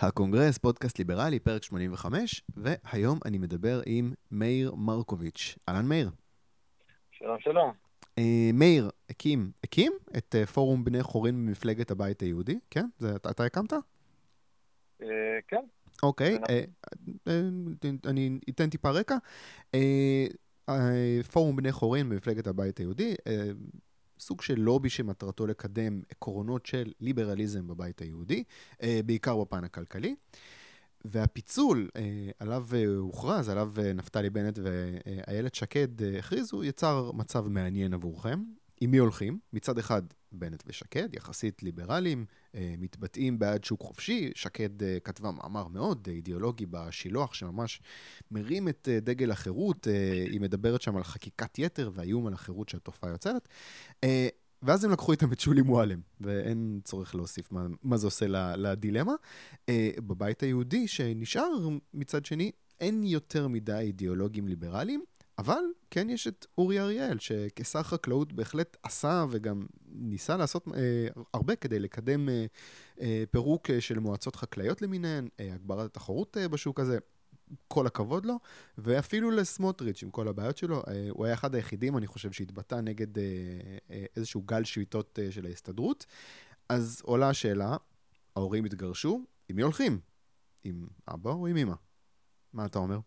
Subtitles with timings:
[0.00, 5.58] הקונגרס, פודקאסט ליברלי, פרק 85, והיום אני מדבר עם מאיר מרקוביץ'.
[5.68, 6.10] אהלן מאיר.
[7.10, 7.72] שלום, שלום.
[8.20, 8.22] Uh,
[8.54, 12.86] מאיר הקים, הקים את uh, פורום בני חורין במפלגת הבית היהודי, כן?
[12.98, 13.72] זה, אתה, אתה הקמת?
[13.72, 15.04] Uh,
[15.48, 15.64] כן.
[16.02, 19.16] אוקיי, okay, uh, uh, אני אתן טיפה רקע.
[19.76, 19.78] Uh,
[20.70, 20.72] uh,
[21.32, 23.28] פורום בני חורין במפלגת הבית היהודי, uh,
[24.18, 28.44] סוג של לובי שמטרתו לקדם עקרונות של ליברליזם בבית היהודי,
[28.82, 30.14] אה, בעיקר בפן הכלכלי.
[31.04, 32.02] והפיצול אה,
[32.38, 38.42] עליו אה, הוכרז, עליו נפתלי בנט ואיילת שקד הכריזו, יצר מצב מעניין עבורכם.
[38.80, 39.38] עם מי הולכים?
[39.52, 42.24] מצד אחד, בנט ושקד, יחסית ליברליים,
[42.54, 44.30] אה, מתבטאים בעד שוק חופשי.
[44.34, 47.80] שקד אה, כתבה מאמר מאוד אידיאולוגי בשילוח, שממש
[48.30, 49.86] מרים את אה, דגל החירות.
[50.30, 53.48] היא מדברת שם על חקיקת יתר והאיום על החירות שהתופעה יוצרת.
[54.62, 58.26] ואז הם לקחו איתם את שולי מועלם, ואין צורך להוסיף מה, מה זה עושה
[58.56, 59.12] לדילמה.
[59.98, 65.04] בבית היהודי, שנשאר מצד שני, אין יותר מדי אידיאולוגים ליברליים.
[65.38, 71.56] אבל כן יש את אורי אריאל, שכשר חקלאות בהחלט עשה וגם ניסה לעשות אה, הרבה
[71.56, 72.46] כדי לקדם אה,
[73.00, 76.98] אה, פירוק אה, של מועצות חקלאיות למיניהן, אה, הגברת התחרות אה, בשוק הזה.
[77.68, 78.38] כל הכבוד לו,
[78.78, 83.18] ואפילו לסמוטריץ' עם כל הבעיות שלו, אה, הוא היה אחד היחידים, אני חושב, שהתבטא נגד
[83.18, 83.24] אה,
[83.90, 86.06] אה, איזשהו גל שביתות אה, של ההסתדרות.
[86.68, 87.76] אז עולה השאלה,
[88.36, 90.00] ההורים התגרשו, עם מי הולכים?
[90.64, 91.74] עם אבא או עם אמא?
[92.52, 92.98] מה אתה אומר?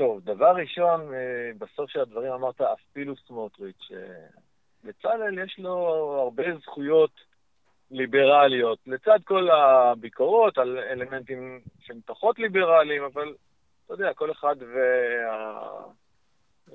[0.00, 3.88] טוב, דבר ראשון, אה, בסוף של הדברים אמרת אפילו סמוטריץ'.
[4.84, 5.76] בצלאל יש לו
[6.22, 7.10] הרבה זכויות
[7.90, 13.34] ליברליות, לצד כל הביקורות על אלמנטים שהם פחות ליברליים, אבל
[13.84, 14.56] אתה יודע, כל אחד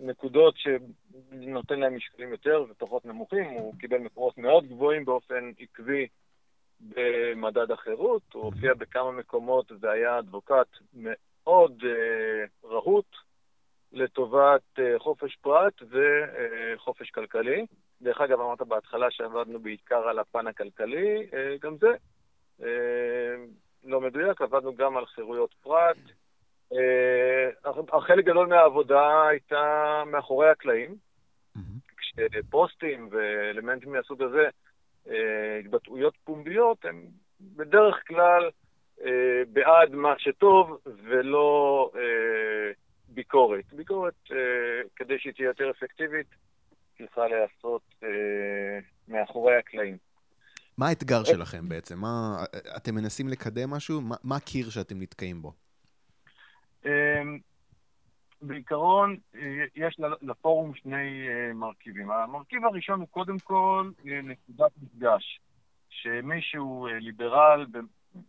[0.01, 6.07] והנקודות שנותן להם משקלים יותר ופחות נמוכים, הוא קיבל מקומות מאוד גבוהים באופן עקבי
[6.81, 10.67] במדד החירות, הוא הופיע בכמה מקומות והיה אדבוקט
[11.47, 13.15] מאוד uh, רהוט
[13.91, 17.65] לטובת uh, חופש פרט וחופש כלכלי.
[18.01, 21.27] דרך אגב, אמרת בהתחלה שעבדנו בעיקר על הפן הכלכלי,
[21.61, 21.87] גם זה
[23.83, 25.97] לא מדויק, עבדנו גם על חירויות פרט.
[28.01, 30.95] חלק גדול מהעבודה הייתה מאחורי הקלעים,
[31.97, 34.49] כשפוסטים ואלמנטים מהסוג הזה,
[35.59, 37.05] התבטאויות פומביות, הם
[37.41, 38.49] בדרך כלל
[39.01, 42.71] אה, בעד מה שטוב ולא אה,
[43.07, 43.73] ביקורת.
[43.73, 44.37] ביקורת, אה,
[44.95, 46.27] כדי שהיא תהיה יותר אפקטיבית,
[46.97, 49.97] צריכה להיעשות אה, מאחורי הקלעים.
[50.77, 51.97] מה האתגר שלכם בעצם?
[51.97, 52.43] מה,
[52.77, 54.01] אתם מנסים לקדם משהו?
[54.01, 55.53] מה, מה הקיר שאתם נתקעים בו?
[56.85, 57.21] אה,
[58.41, 59.17] בעיקרון,
[59.75, 62.11] יש לפורום שני מרכיבים.
[62.11, 65.39] המרכיב הראשון הוא קודם כל נקודת מפגש.
[65.89, 67.65] שמישהו ליברל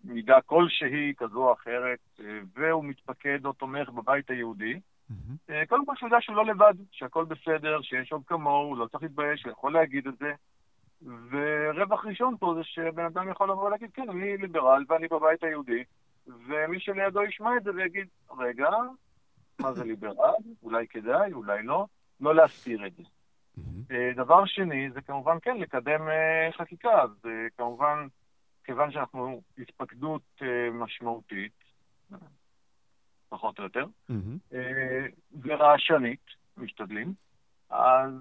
[0.04, 4.80] מידה כלשהי, כזו או אחרת, אה, והוא מתפקד או תומך בבית היהודי,
[5.10, 5.52] mm-hmm.
[5.68, 9.02] קודם כל שהוא יודע שהוא לא לבד, שהכל בסדר, שיש עוד כמוהו, הוא לא צריך
[9.02, 10.32] להתבייש, הוא יכול להגיד את זה.
[11.30, 15.84] ורווח ראשון פה זה שבן אדם יכול לבוא ולהגיד, כן, אני ליברל ואני בבית היהודי,
[16.26, 18.06] ומי שלידו ישמע את זה ויגיד,
[18.38, 18.68] רגע,
[19.60, 20.34] מה זה ליברל?
[20.62, 21.86] אולי כדאי, אולי לא,
[22.20, 23.02] לא להסתיר את זה.
[23.02, 24.16] Mm-hmm.
[24.16, 26.00] דבר שני, זה כמובן כן לקדם
[26.58, 27.10] חקיקה, אז
[27.56, 28.06] כמובן
[28.66, 31.52] כיוון שאנחנו התפקדות אה, משמעותית,
[33.28, 34.56] פחות או יותר, mm-hmm.
[35.42, 36.20] ורעשנית,
[36.56, 37.14] משתדלים,
[37.70, 38.12] אז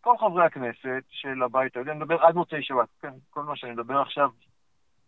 [0.00, 3.72] כל חברי הכנסת של הבית היהודי, אני מדבר עד מוצאי שבת, כן, כל מה שאני
[3.72, 4.30] מדבר עכשיו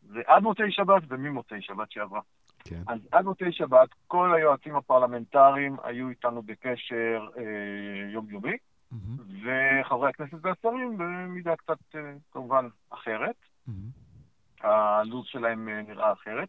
[0.02, 2.20] זה עד מוצאי שבת וממוצאי שבת שעברה.
[2.64, 2.82] כן.
[2.86, 7.42] אז עד מוצאי שבת, כל היועצים הפרלמנטריים היו איתנו בקשר אה,
[8.12, 8.56] יומיומי,
[8.92, 8.96] mm-hmm.
[9.44, 13.36] וחברי הכנסת והשרים במידה קצת, אה, כמובן, אחרת.
[13.68, 14.05] Mm-hmm.
[14.66, 16.48] הלו"ז שלהם אה, נראה אחרת.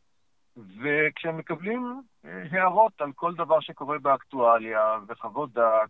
[0.58, 5.90] וכשהם מקבלים אה, הערות על כל דבר שקורה באקטואליה, וחוות דעת,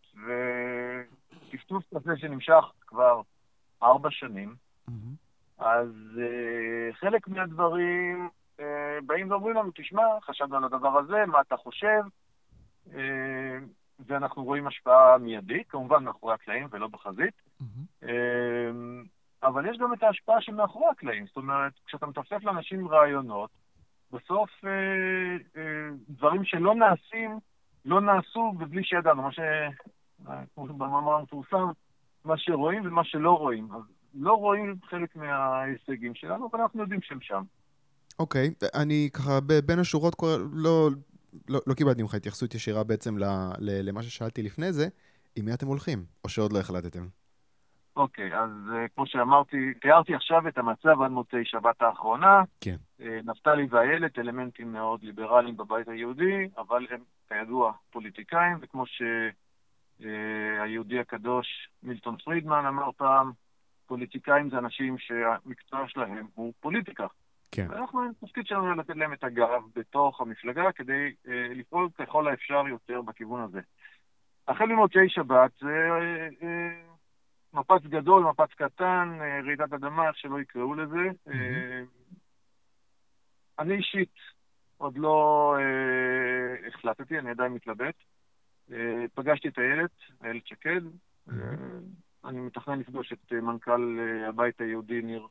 [1.47, 3.21] וטפטוף כזה שנמשך כבר
[3.83, 4.55] ארבע שנים,
[4.89, 4.93] mm-hmm.
[5.57, 8.61] אז uh, חלק מהדברים uh,
[9.05, 12.01] באים ואומרים לנו, תשמע, חשבנו על הדבר הזה, מה אתה חושב?
[12.87, 12.93] Uh,
[13.99, 17.33] ואנחנו רואים השפעה מיידית, כמובן מאחורי הקלעים ולא בחזית.
[17.61, 18.03] Mm-hmm.
[18.03, 18.07] Uh,
[19.43, 21.25] אבל יש גם את ההשפעה שמאחורי הקלעים.
[21.27, 23.49] זאת אומרת, כשאתה מטפטף לאנשים רעיונות,
[24.11, 24.71] בסוף אה,
[25.61, 27.39] אה, דברים שלא נעשים,
[27.85, 29.21] לא נעשו ובלי שידענו.
[29.21, 29.39] מה ש...
[30.55, 31.69] כמו במאמר המפורסם,
[32.25, 33.69] מה שרואים ומה שלא רואים.
[33.75, 33.81] אז
[34.13, 37.43] לא רואים חלק מההישגים שלנו, אבל אנחנו יודעים שהם שם.
[38.19, 38.81] אוקיי, okay.
[38.81, 40.15] אני ככה בין השורות
[40.53, 40.89] לא,
[41.49, 43.15] לא, לא קיבלתי ממך התייחסות ישירה בעצם
[43.59, 44.87] למה ששאלתי לפני זה,
[45.35, 46.05] עם מי אתם הולכים?
[46.23, 47.07] או שעוד לא החלטתם?
[47.97, 52.43] אוקיי, אז uh, כמו שאמרתי, תיארתי עכשיו את המצב עד מוצאי שבת האחרונה.
[52.61, 52.75] כן.
[52.99, 56.99] Uh, נפתלי ואיילת, אלמנטים מאוד ליברליים בבית היהודי, אבל הם,
[57.29, 58.83] כידוע, פוליטיקאים, וכמו
[59.99, 63.31] שהיהודי uh, הקדוש מילטון פרידמן אמר פעם,
[63.87, 67.07] פוליטיקאים זה אנשים שהמקצוע שלהם הוא פוליטיקה.
[67.51, 67.67] כן.
[67.69, 73.01] ואנחנו, התפקיד שלנו לתת להם את הגב בתוך המפלגה כדי uh, לפעול ככל האפשר יותר
[73.01, 73.59] בכיוון הזה.
[74.47, 76.96] החל ממוצאי שבת זה uh, uh,
[77.53, 81.09] מפץ גדול, מפץ קטן, uh, רעידת אדמה, איך שלא יקראו לזה.
[81.27, 81.31] Mm-hmm.
[83.59, 84.15] אני אישית
[84.77, 87.95] עוד לא uh, החלטתי, אני עדיין מתלבט.
[88.69, 88.73] Uh,
[89.13, 89.89] פגשתי את הילד,
[90.23, 90.81] איילת שקד.
[91.29, 91.33] Mm-hmm.
[92.25, 95.27] אני מתכנן לפגוש את מנכ"ל הבית היהודי, ניר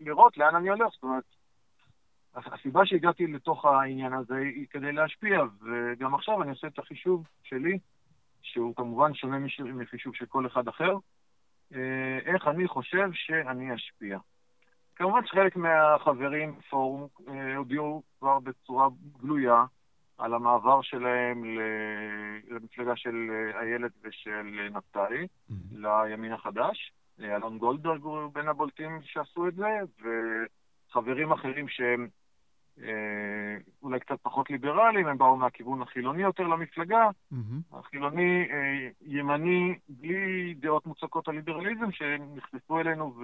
[0.00, 0.92] ולראות לאן אני הולך.
[0.92, 1.24] זאת אומרת,
[2.34, 7.78] הסיבה שהגעתי לתוך העניין הזה היא כדי להשפיע, וגם עכשיו אני עושה את החישוב שלי,
[8.46, 10.96] שהוא כמובן שונה מחישוב של כל אחד אחר,
[12.26, 14.18] איך אני חושב שאני אשפיע.
[14.96, 17.06] כמובן שחלק מהחברים בפורום
[17.56, 18.88] הודיעו כבר בצורה
[19.22, 19.64] גלויה
[20.18, 21.44] על המעבר שלהם
[22.48, 25.54] למפלגה של איילת ושל נפתלי, mm-hmm.
[25.72, 26.92] לימין החדש.
[27.20, 29.68] אלון גולדברג הוא בין הבולטים שעשו את זה,
[30.00, 32.08] וחברים אחרים שהם אה,
[33.82, 37.08] אולי קצת פחות ליברליים, הם באו מהכיוון החילוני יותר למפלגה.
[37.32, 37.76] Mm-hmm.
[37.76, 43.14] החילוני אה, ימני, בלי דעות מוצקות על ליברליזם, שנכנסו אלינו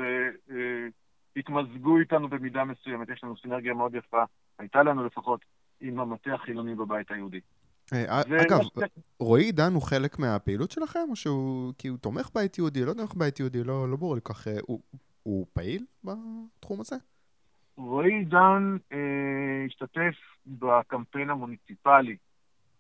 [1.37, 3.08] והתמזגו איתנו במידה מסוימת.
[3.08, 4.25] יש לנו סינרגיה מאוד יפה,
[4.58, 5.44] הייתה לנו לפחות,
[5.81, 7.40] עם המטה החילוני בבית היהודי.
[7.93, 8.60] אה, אגב,
[9.20, 13.14] רועי עידן הוא חלק מהפעילות שלכם, או שהוא כי הוא תומך בית יהודי, לא תומך
[13.14, 14.81] בית יהודי, לא, לא ברור לי כך, אה, הוא,
[15.22, 16.96] הוא פעיל בתחום הזה?
[17.77, 18.99] רועי עידן אה,
[19.67, 20.15] השתתף
[20.47, 22.17] בקמפיין המוניציפלי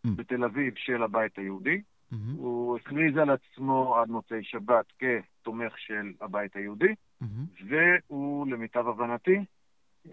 [0.06, 0.10] mm.
[0.16, 1.80] בתל אביב של הבית היהודי.
[2.12, 2.16] Mm-hmm.
[2.36, 7.64] הוא הכריז על עצמו עד מוצאי שבת כתומך של הבית היהודי, mm-hmm.
[7.68, 9.44] והוא, למיטב הבנתי,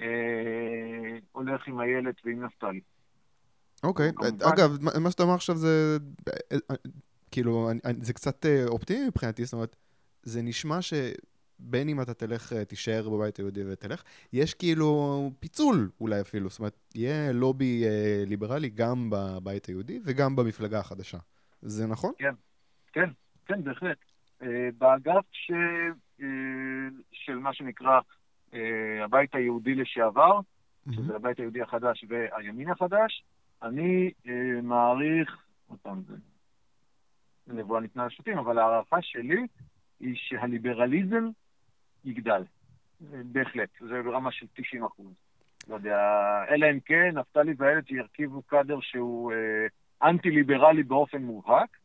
[0.02, 2.82] אה, הולך עם איילת ועם נפתלי.
[3.84, 4.12] אוקיי,
[4.54, 5.98] אגב, מה שאתה אומר עכשיו זה,
[7.32, 7.70] כאילו,
[8.02, 9.76] זה קצת אה, אופטימי מבחינתי, זאת אומרת,
[10.24, 10.82] זה נשמע
[11.60, 14.04] שבין אם אתה תלך, אה, תישאר בבית היהודי ותלך,
[14.34, 20.36] יש כאילו פיצול אולי אפילו, זאת אומרת, יהיה לובי אה, ליברלי גם בבית היהודי וגם
[20.36, 21.18] במפלגה החדשה.
[21.62, 22.12] זה נכון?
[22.18, 22.34] כן,
[22.94, 23.10] כן,
[23.46, 23.98] כן, בהחלט.
[24.78, 25.52] באגף ש...
[27.12, 28.00] של מה שנקרא
[29.04, 30.40] הבית היהודי לשעבר,
[30.92, 33.24] שזה הבית היהודי החדש והימין החדש,
[33.64, 36.02] אני אה, מעריך, עוד פעם,
[37.46, 39.48] זה נבואה ניתנה לשוטים, אבל ההערכה שלי
[40.00, 41.30] היא שהליברליזם
[42.06, 42.44] יגדל.
[43.02, 45.14] בהחלט, זה ברמה של 90 אחוז.
[45.68, 45.98] לא יודע,
[46.50, 51.78] אלא אם כן, נפתלי ואיילת ירכיבו קאדר שהוא אה, אנטי-ליברלי באופן מובהק.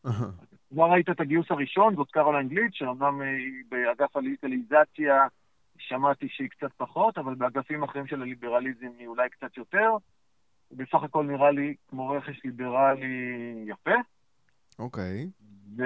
[0.70, 3.26] כבר ראית את הגיוס הראשון, זאת קרוליין גליד, שאומנם אה,
[3.68, 5.26] באגף הליטליזציה
[5.78, 9.90] שמעתי שהיא קצת פחות, אבל באגפים אחרים של הליברליזם היא אולי קצת יותר.
[10.72, 13.90] בסך הכל נראה לי כמו רכש ליברלי יפה.
[14.78, 15.28] אוקיי.
[15.28, 15.82] Okay.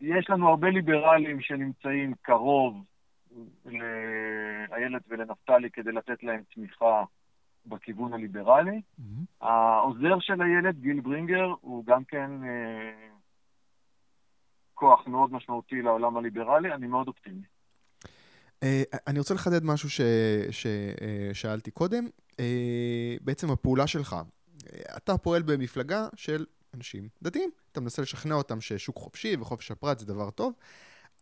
[0.00, 2.84] ויש לנו הרבה ליברלים שנמצאים קרוב
[3.66, 7.04] לאיילת ולנפתלי כדי לתת להם תמיכה
[7.66, 8.80] בכיוון הליברלי.
[8.80, 9.46] Mm-hmm.
[9.46, 13.08] העוזר של איילת, גיל ברינגר, הוא גם כן אה,
[14.74, 17.42] כוח מאוד משמעותי לעולם הליברלי, אני מאוד אופטימי.
[18.62, 19.88] אה, אני רוצה לחדד משהו
[20.50, 22.08] ששאלתי קודם.
[22.40, 24.12] אה, בעצם הפעולה שלך.
[24.12, 27.50] אה, אתה פועל במפלגה של אנשים דתיים.
[27.72, 30.54] אתה מנסה לשכנע אותם ששוק חופשי וחופש הפרט זה דבר טוב.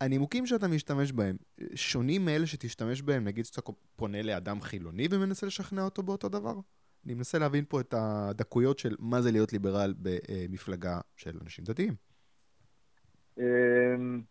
[0.01, 1.37] הנימוקים שאתה משתמש בהם
[1.75, 3.61] שונים מאלה שתשתמש בהם, נגיד שאתה
[3.97, 6.55] פונה לאדם חילוני ומנסה לשכנע אותו באותו דבר?
[7.07, 11.95] אני מנסה להבין פה את הדקויות של מה זה להיות ליברל במפלגה של אנשים דתיים.
[13.39, 14.23] אמ,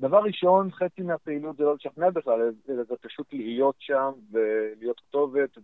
[0.00, 5.58] דבר ראשון, חצי מהפעילות זה לא לשכנע בכלל, אלא זה פשוט להיות שם ולהיות כתובת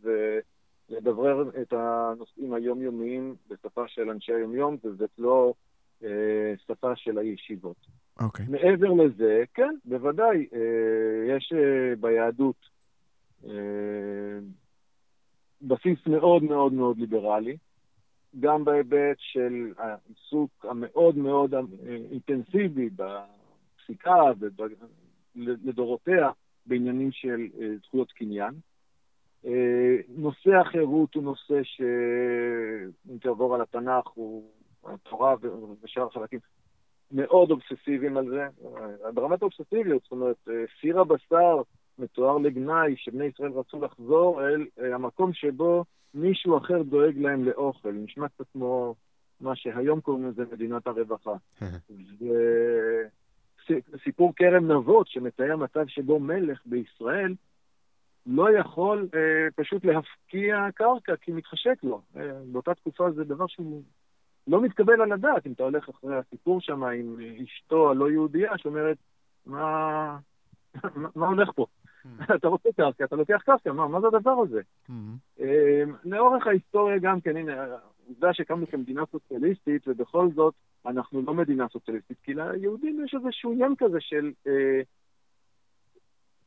[0.90, 5.52] ולדברר את הנושאים היומיומיים בשפה של אנשי היומיום, וזאת לא
[6.04, 7.76] אה, שפה של הישיבות.
[8.20, 8.46] אוקיי.
[8.46, 8.50] Okay.
[8.50, 12.56] מעבר לזה, כן, בוודאי, אה, יש אה, ביהדות
[13.44, 14.38] אה,
[15.62, 17.56] בסיס מאוד מאוד מאוד ליברלי.
[18.40, 21.60] גם בהיבט של העיסוק המאוד מאוד אה,
[22.10, 24.14] אינטנסיבי בפסיקה
[25.36, 26.30] לדורותיה
[26.66, 28.54] בעניינים של אה, זכויות קניין.
[29.46, 34.44] אה, נושא החירות הוא נושא שאם תעבור על התנ"ך, הוא
[34.84, 35.34] התורה
[35.82, 36.38] ושאר החלקים
[37.12, 40.48] מאוד אובססיביים על זה, אה, ברמת האובססיביות, זאת אומרת,
[40.80, 41.62] סיר הבשר
[41.98, 47.92] מתואר לגנאי שבני ישראל רצו לחזור אל המקום שבו מישהו אחר דואג להם לאוכל.
[47.92, 48.94] נשמע קצת כמו
[49.40, 51.34] מה שהיום קוראים לזה מדינת הרווחה.
[54.04, 57.34] סיפור כרם נבות שמתאר מצב שבו מלך בישראל
[58.26, 62.00] לא יכול אה, פשוט להפקיע קרקע כי מתחשק לו.
[62.16, 63.82] אה, באותה תקופה זה דבר שהוא
[64.46, 68.96] לא מתקבל על הדעת, אם אתה הולך אחרי הסיפור שם עם אשתו הלא יהודייה, שאומרת,
[69.46, 70.18] מה,
[71.16, 71.66] מה הולך פה?
[72.04, 72.34] Hmm.
[72.36, 74.60] אתה רוצה קרקע, אתה לוקח קרקע, מה, מה זה הדבר הזה?
[74.88, 74.92] Hmm.
[75.40, 77.52] אה, לאורך ההיסטוריה גם כן, הנה,
[78.06, 80.54] העובדה שקמנו כמדינה סוציאליסטית, ובכל זאת
[80.86, 84.80] אנחנו לא מדינה סוציאליסטית, כי ליהודים יש איזשהו עניין כזה של אה,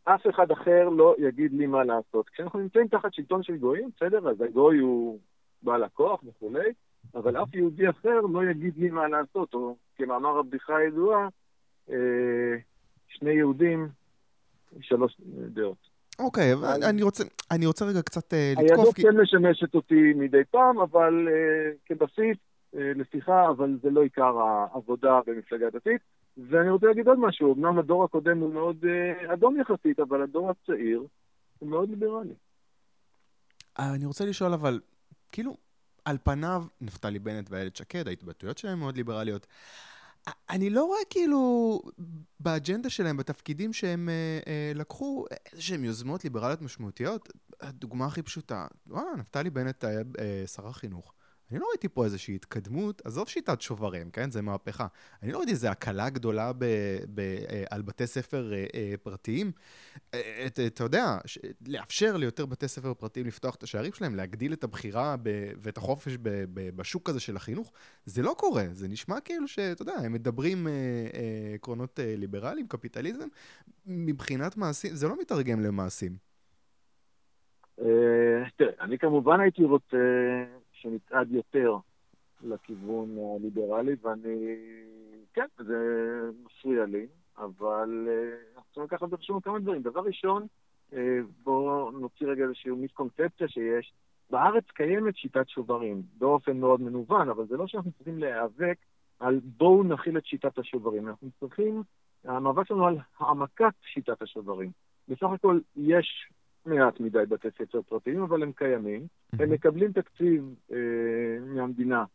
[0.03, 2.29] אף אחד אחר לא יגיד לי מה לעשות.
[2.29, 5.19] כשאנחנו נמצאים תחת שלטון של גויים, בסדר, אז הגוי הוא
[5.63, 6.69] בעל הכוח וכולי,
[7.15, 11.27] אבל אף יהודי אחר לא יגיד לי מה לעשות, או כמאמר הבדיחה הידועה,
[11.89, 12.55] אה,
[13.07, 13.87] שני יהודים,
[14.81, 15.17] שלוש
[15.47, 15.93] דעות.
[16.19, 18.77] אוקיי, okay, אני, רוצה, אני רוצה רגע קצת uh, לתקוף.
[18.77, 24.39] היהדות כן משמשת אותי מדי פעם, אבל uh, כבסיס uh, לשיחה, אבל זה לא עיקר
[24.39, 26.01] העבודה במפלגה דתית.
[26.37, 30.49] ואני רוצה להגיד עוד משהו, אמנם הדור הקודם הוא מאוד uh, אדום יחסית, אבל הדור
[30.49, 31.03] הצעיר
[31.59, 32.33] הוא מאוד ליברלי.
[33.79, 34.79] אני רוצה לשאול אבל,
[35.31, 35.57] כאילו,
[36.05, 39.47] על פניו, נפתלי בנט ואיילת שקד, ההתבטאויות שלהם מאוד ליברליות.
[40.49, 41.81] אני לא רואה כאילו
[42.39, 47.29] באג'נדה שלהם, בתפקידים שהם אה, אה, לקחו, איזה שהם יוזמות ליברליות משמעותיות.
[47.61, 51.13] הדוגמה הכי פשוטה, וואלה, נפתלי בנט היה אה, שר החינוך.
[51.53, 54.31] אני לא ראיתי פה איזושהי התקדמות, עזוב שיטת שוברים, כן?
[54.31, 54.87] זה מהפכה.
[55.23, 56.65] אני לא ראיתי איזו הקלה גדולה ב,
[57.13, 59.51] ב, אה, על בתי ספר אה, אה, פרטיים.
[60.67, 61.17] אתה יודע,
[61.67, 66.17] לאפשר ליותר בתי ספר פרטיים לפתוח את השערים שלהם, להגדיל את הבחירה ב, ואת החופש
[66.21, 67.71] ב, ב, בשוק הזה של החינוך,
[68.05, 68.63] זה לא קורה.
[68.71, 70.67] זה נשמע כאילו שאתה יודע, הם מדברים
[71.55, 73.27] עקרונות ליברליים, קפיטליזם,
[73.85, 76.15] מבחינת מעשים, זה לא מתרגם למעשים.
[77.75, 79.97] תראה, אני כמובן הייתי רוצה...
[80.83, 81.77] שנצעד יותר
[82.43, 84.55] לכיוון הליברלי, ואני,
[85.33, 85.77] כן, זה
[86.45, 89.81] מפריע לי, אבל אה, אנחנו צריכים לקחת בחשבון כמה דברים.
[89.81, 90.47] דבר ראשון,
[90.93, 93.93] אה, בואו נוציא רגע איזושהי מיסקונספציה שיש.
[94.29, 98.77] בארץ קיימת שיטת שוברים, באופן מאוד מנוון, אבל זה לא שאנחנו צריכים להיאבק
[99.19, 101.07] על בואו נכיל את שיטת השוברים.
[101.07, 101.83] אנחנו צריכים,
[102.23, 104.71] המאבק שלנו על העמקת שיטת השוברים.
[105.07, 106.29] בסך הכל יש
[106.65, 109.07] מעט מדי בתי ספר פרטיים, אבל הם קיימים.
[109.39, 110.77] הם מקבלים תקציב אה,
[111.41, 112.05] מהמדינה,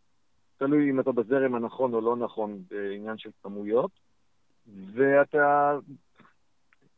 [0.57, 3.91] תלוי אם אתה בזרם הנכון או לא נכון בעניין של כמויות,
[4.95, 5.79] ואתה...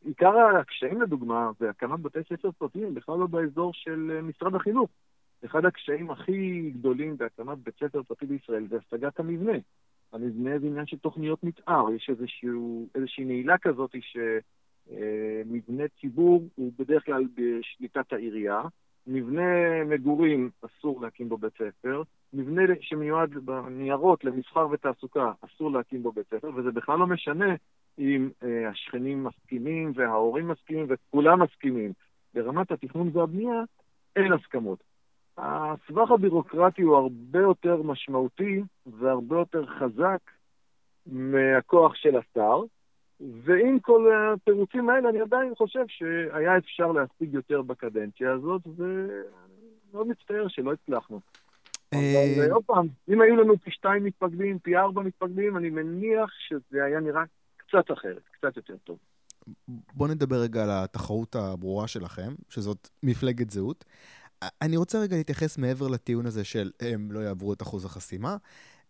[0.05, 4.89] עיקר הקשיים, לדוגמה, בהקמת בתי ספר פרטיים, בכלל לא באזור של אה, משרד החינוך.
[5.45, 9.57] אחד הקשיים הכי גדולים בהקמת בית ספר פרטי בישראל זה השגת המבנה.
[10.13, 14.17] המבנה זה עניין של תוכניות מתאר, יש איזשהו, איזושהי נעילה כזאת ש...
[14.91, 18.61] אה, מבנה ציבור הוא בדרך כלל בשליטת העירייה,
[19.07, 26.11] מבנה מגורים אסור להקים בו בית ספר, מבנה שמיועד בניירות למסחר ותעסוקה אסור להקים בו
[26.11, 27.55] בית ספר, וזה בכלל לא משנה
[27.99, 31.91] אם אה, השכנים מסכימים וההורים מסכימים וכולם מסכימים.
[32.33, 33.63] ברמת התכנון והבנייה
[34.15, 34.83] אין הסכמות.
[35.37, 40.19] הסבך הבירוקרטי הוא הרבה יותר משמעותי והרבה יותר חזק
[41.05, 42.61] מהכוח של השר,
[43.43, 50.07] ועם כל התירוצים האלה, אני עדיין חושב שהיה אפשר להשיג יותר בקדנציה הזאת, ואני מאוד
[50.07, 51.19] מצטער שלא הצלחנו.
[51.91, 52.01] אבל
[52.39, 56.83] אה, עוד פעם, אם היו לנו פי שתיים מתפקדים, פי ארבע מתפקדים, אני מניח שזה
[56.83, 57.23] היה נראה
[57.57, 58.97] קצת אחרת, קצת יותר טוב.
[59.67, 63.85] בואו נדבר רגע על התחרות הברורה שלכם, שזאת מפלגת זהות.
[64.61, 68.37] אני רוצה רגע להתייחס מעבר לטיעון הזה של הם לא יעברו את אחוז החסימה.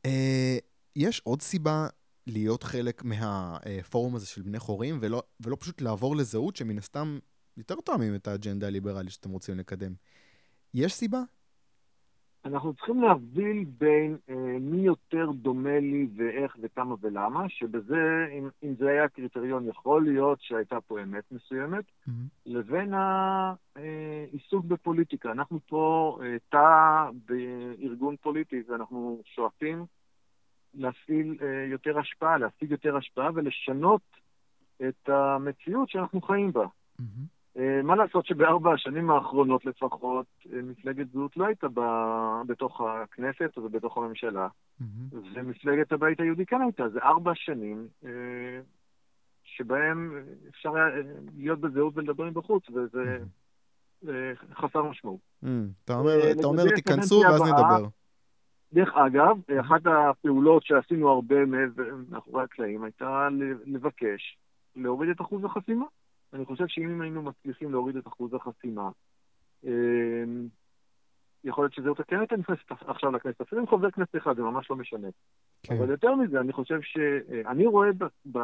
[0.05, 0.57] אה,
[0.95, 1.87] יש עוד סיבה
[2.27, 7.19] להיות חלק מהפורום הזה של בני חורים, ולא, ולא פשוט לעבור לזהות שמן הסתם
[7.57, 9.93] יותר תואמים את האג'נדה הליברלית שאתם רוצים לקדם.
[10.73, 11.21] יש סיבה?
[12.45, 18.75] אנחנו צריכים להבדיל בין אה, מי יותר דומה לי ואיך וכמה ולמה, שבזה, אם, אם
[18.75, 22.11] זה היה קריטריון, יכול להיות שהייתה פה אמת מסוימת, mm-hmm.
[22.45, 25.31] לבין העיסוק בפוליטיקה.
[25.31, 29.85] אנחנו פה אה, תא בארגון פוליטי ואנחנו שואפים
[30.73, 34.01] להפעיל אה, יותר השפעה, להשיג יותר השפעה ולשנות
[34.87, 36.65] את המציאות שאנחנו חיים בה.
[36.99, 37.59] Mm-hmm.
[37.83, 41.81] מה לעשות שבארבע השנים האחרונות לפחות, אה, מפלגת זהות לא הייתה ב...
[42.47, 45.15] בתוך הכנסת או בתוך הממשלה, mm-hmm.
[45.33, 46.89] ומפלגת הבית היהודי כן הייתה.
[46.89, 47.87] זה ארבע שנים
[49.43, 50.85] שבהם אפשר היה
[51.37, 53.17] להיות בזהות ולדבר עם בחוץ, וזה
[54.05, 54.07] mm-hmm.
[54.53, 55.19] חסר משמעות.
[55.43, 55.47] Mm,
[55.85, 57.87] אתה אומר, אתה אומר תיכנסו ואז נדבר.
[58.73, 61.35] דרך אגב, אחת הפעולות שעשינו הרבה
[62.09, 63.27] מאחורי הקלעים הייתה
[63.65, 64.37] לבקש
[64.75, 65.85] להוריד את אחוז החסימה.
[66.33, 68.89] אני חושב שאם היינו מצליחים להוריד את אחוז החסימה,
[69.63, 70.47] אמ,
[71.43, 74.69] יכול להיות שזהות כן הייתה נכנסת עכשיו לכנסת, אפילו עם חבר כנסת אחד, זה ממש
[74.69, 75.07] לא משנה.
[75.63, 75.77] כן.
[75.77, 76.97] אבל יותר מזה, אני חושב ש...
[77.45, 78.03] אני רואה ב...
[78.31, 78.39] ב...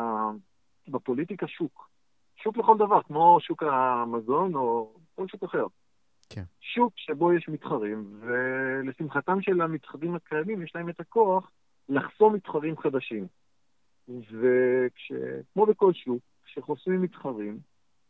[0.88, 1.90] בפוליטיקה שוק.
[2.36, 5.66] שוק לכל דבר, כמו שוק המזון או כל שוק אחר.
[6.30, 6.44] כן.
[6.62, 11.52] שוק שבו יש מתחרים, ולשמחתם של המתחרים הקיימים, יש להם את הכוח
[11.90, 13.28] לחסום מתחרים חדשים.
[14.10, 17.60] וכמו בכל שוק, כשחוסמים מתחרים,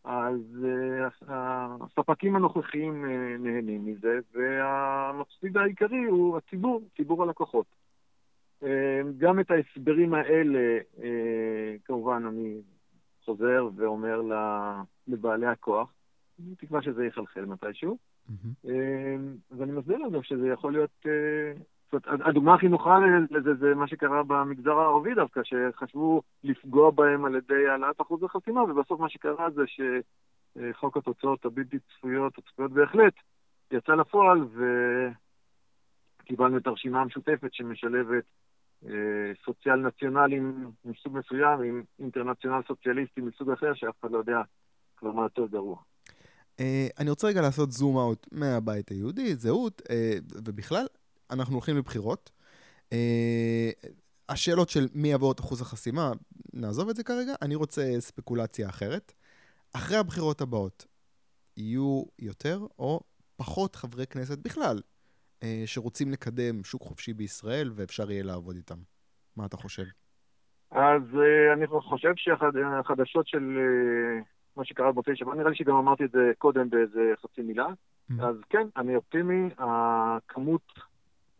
[0.03, 7.65] אז uh, הספקים הנוכחיים uh, נהנים מזה, והמפסיד העיקרי הוא הציבור, ציבור הלקוחות.
[8.63, 8.65] Uh,
[9.17, 10.79] גם את ההסברים האלה,
[11.85, 12.61] כמובן, אני
[13.25, 14.21] חוזר ואומר
[15.07, 15.93] לבעלי הכוח,
[16.57, 17.97] תקווה שזה יחלחל מתישהו.
[19.51, 21.05] ואני מסביר להם שזה יכול להיות...
[21.91, 27.25] זאת אומרת, הדוגמה הכי נוחה לזה זה מה שקרה במגזר הערבי דווקא, שחשבו לפגוע בהם
[27.25, 33.13] על ידי העלאת אחוז החסימה, ובסוף מה שקרה זה שחוק התוצאות הבלתי צפויות, הצפויות בהחלט,
[33.71, 34.39] יצא לפועל,
[36.23, 38.23] וקיבלנו את הרשימה המשותפת שמשלבת
[38.85, 44.41] אה, סוציאל נציונלים מסוג מסוים עם אינטרנציונל סוציאליסטי מסוג אחר, שאף אחד לא יודע
[44.97, 45.77] כבר מה יותר גרוע.
[46.57, 46.63] Uh,
[46.99, 49.91] אני רוצה רגע לעשות זום אאוט מהבית היהודי, זהות, uh,
[50.45, 50.85] ובכלל,
[51.31, 52.31] אנחנו הולכים לבחירות.
[52.93, 53.69] אה,
[54.29, 56.11] השאלות של מי יעבור את אחוז החסימה,
[56.53, 57.33] נעזוב את זה כרגע.
[57.41, 59.13] אני רוצה ספקולציה אחרת.
[59.75, 60.85] אחרי הבחירות הבאות,
[61.57, 62.99] יהיו יותר או
[63.35, 64.81] פחות חברי כנסת בכלל
[65.43, 68.77] אה, שרוצים לקדם שוק חופשי בישראל ואפשר יהיה לעבוד איתם.
[69.37, 69.83] מה אתה חושב?
[70.71, 73.57] אז אה, אני חושב שהחדשות של
[74.57, 77.67] מה שקרה במוצאי שבת, נראה לי שגם אמרתי את זה קודם באיזה חצי מילה.
[77.67, 78.23] Mm-hmm.
[78.23, 79.49] אז כן, אני אופטימי.
[79.57, 80.61] הכמות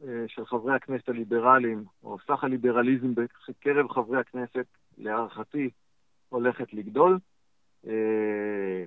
[0.03, 4.65] אה, של חברי הכנסת הליברליים, או סך הליברליזם בקרב חברי הכנסת,
[4.97, 5.69] להערכתי,
[6.29, 7.19] הולכת לגדול.
[7.87, 8.83] אה,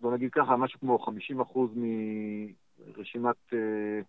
[0.00, 4.00] בוא נגיד ככה, משהו כמו 50 אחוז מרשימת אה,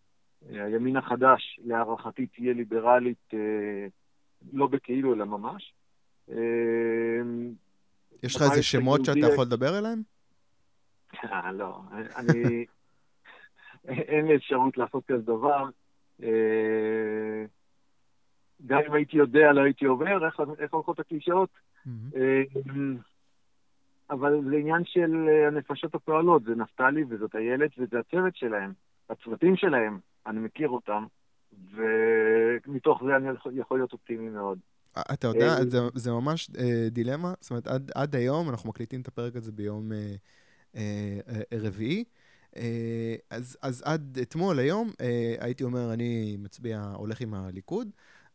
[0.49, 3.31] הימין החדש, להערכתי, תהיה ליברלית,
[4.53, 5.73] לא בכאילו, אלא ממש.
[8.23, 10.01] יש לך איזה שמות שאתה יכול לדבר עליהם?
[11.53, 12.65] לא, אני...
[13.87, 15.69] אין לי אפשרות לעשות כזה דבר.
[16.23, 17.45] אה,
[18.65, 20.27] גם אם הייתי יודע, לא הייתי עובר,
[20.59, 21.49] איך הולכות הקלישאות.
[22.15, 22.43] אה,
[24.09, 28.73] אבל זה עניין של אה, הנפשות הפועלות, זה נפתלי וזאת איילת וזה הצוות שלהם,
[29.09, 31.05] הצוותים שלהם, אני מכיר אותם,
[31.71, 34.59] ומתוך זה אני יכול להיות אופטימי מאוד.
[34.97, 39.07] אתה יודע, זה, זה ממש אה, דילמה, זאת אומרת, עד, עד היום, אנחנו מקליטים את
[39.07, 40.15] הפרק הזה ביום אה,
[40.75, 42.03] אה, רביעי,
[42.57, 47.89] אה, אז, אז עד אתמול, היום, אה, הייתי אומר, אני מצביע, הולך עם הליכוד,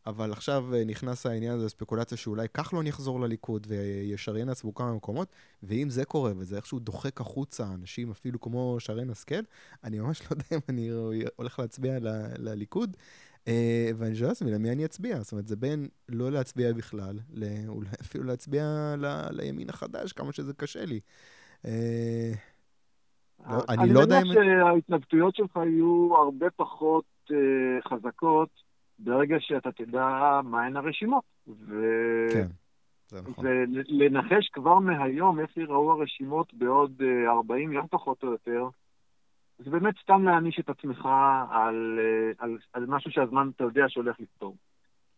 [0.07, 5.27] אבל עכשיו אה, נכנס העניין הזה, ספקולציה שאולי כחלון יחזור לליכוד וישריין עצמו כמה מקומות,
[5.63, 9.41] ואם זה קורה וזה איכשהו דוחק החוצה אנשים אפילו כמו שרן השכל,
[9.83, 10.89] אני ממש לא יודע אם אני
[11.35, 12.97] הולך להצביע ל- לליכוד.
[13.97, 15.21] ואני שואל לעצמי, למי אני אצביע?
[15.21, 18.63] זאת אומרת, זה בין לא להצביע בכלל, לאולי אפילו להצביע
[19.31, 20.99] לימין החדש, כמה שזה קשה לי.
[23.49, 24.31] לא, אני לא יודע אם...
[24.31, 27.05] אני מניח שההתנגדויות שלך יהיו הרבה פחות
[27.89, 28.49] חזקות
[28.99, 31.23] ברגע שאתה תדע מהן הרשימות.
[32.33, 32.47] כן,
[33.07, 33.45] זה נכון.
[33.47, 38.67] ולנחש כבר מהיום איך ייראו הרשימות בעוד uh, אה, 40 יום פחות או יותר,
[39.57, 41.05] זה באמת סתם להעניש את עצמך
[41.49, 44.55] על, uh, על, על משהו שהזמן אתה יודע שהולך לפתור.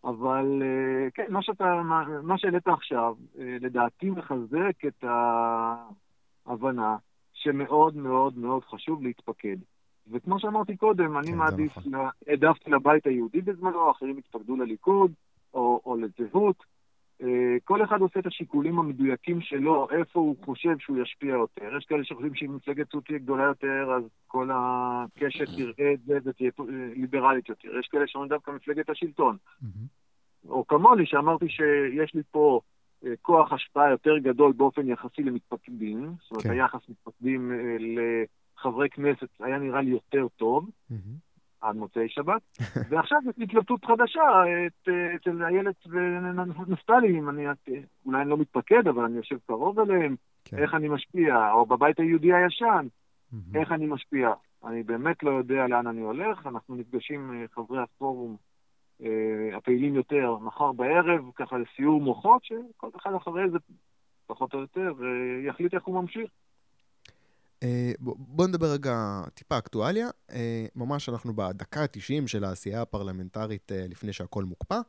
[0.04, 1.82] אבל uh, כן, מה שאתה,
[2.24, 5.04] מה שהעלית עכשיו, uh, לדעתי מחזק את
[6.46, 6.98] ההבנה
[7.34, 9.58] שמאוד מאוד מאוד חשוב להתפקד.
[10.12, 11.94] וכמו שאמרתי קודם, אני כן, מעדיף, נכון.
[12.28, 15.12] העדפתי לבית היהודי בזמנו, אחרים התפקדו לליכוד
[15.54, 16.64] או, או לזהות.
[17.24, 21.78] אה, כל אחד עושה את השיקולים המדויקים שלו, איפה הוא חושב שהוא ישפיע יותר.
[21.78, 26.18] יש כאלה שחושבים שאם מפלגת צות תהיה גדולה יותר, אז כל הקשת תראה את זה
[26.26, 26.52] ותהיה
[26.96, 27.80] ליברלית יותר.
[27.80, 29.38] יש כאלה שאומרים דווקא מפלגת השלטון.
[30.50, 32.60] או כמוני, שאמרתי שיש לי פה
[33.06, 36.52] אה, כוח השפעה יותר גדול באופן יחסי למתפקדים, זאת אומרת, כן.
[36.52, 40.70] היחס מתפקדים אה, לחברי כנסת היה נראה לי יותר טוב,
[41.68, 42.42] עד מוצאי שבת,
[42.90, 44.68] ועכשיו יש התלבטות חדשה אה,
[45.16, 47.46] אצל איילת ונפתלי, אם אני,
[48.06, 50.58] אולי אני לא מתפקד, אבל אני יושב קרוב אליהם, כן.
[50.58, 52.88] איך אני משפיע, או בבית היהודי הישן,
[53.56, 54.34] איך אני משפיע.
[54.66, 58.38] אני באמת לא יודע לאן אני הולך, אנחנו נפגשים חברי הפורום
[59.02, 63.58] אה, הפעילים יותר מחר בערב, ככה לסיור מוחות, שכל אחד אחרי זה,
[64.28, 66.32] פחות או יותר, אה, יחליט איך הוא ממשיך.
[67.60, 67.64] Uh,
[68.00, 70.10] בוא נדבר רגע טיפה אקטואליה.
[70.30, 70.34] Uh,
[70.76, 74.80] ממש אנחנו בדקה ה-90 של העשייה הפרלמנטרית uh, לפני שהכל מוקפא.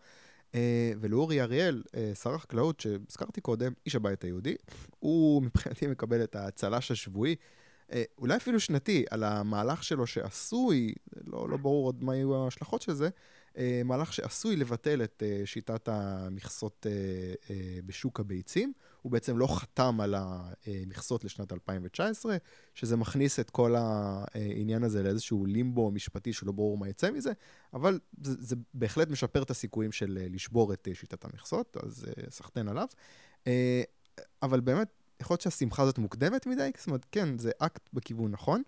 [1.01, 1.83] ולאורי אריאל,
[2.23, 4.55] שר החקלאות שהזכרתי קודם, איש הבית היהודי,
[4.99, 7.37] הוא מבחינתי מקבל את הצל"ש השבועי
[7.93, 10.95] אה, אולי אפילו שנתי, על המהלך שלו שעשוי,
[11.27, 13.09] לא, לא ברור עוד מה יהיו ההשלכות של זה,
[13.59, 16.87] אה, מהלך שעשוי לבטל את אה, שיטת המכסות
[17.51, 18.73] אה, בשוק הביצים.
[19.03, 22.37] הוא בעצם לא חתם על המכסות לשנת 2019,
[22.75, 27.33] שזה מכניס את כל העניין הזה לאיזשהו לימבו משפטי שלא ברור מה יצא מזה,
[27.75, 32.87] אבל זה, זה בהחלט משפר את הסיכויים של לשבור את שיטת המכסות, אז סחטיין עליו.
[34.43, 34.89] אבל באמת,
[35.21, 38.63] יכול להיות שהשמחה הזאת מוקדמת מדי, זאת אומרת, כן, זה אקט בכיוון נכון.